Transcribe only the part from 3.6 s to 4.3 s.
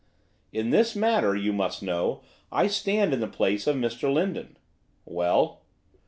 of Mr